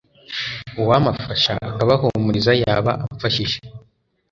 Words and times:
uwamafasha 0.81 1.53
akabahumuriza 1.69 2.51
yaba 2.63 2.91
amfashije. 3.05 3.57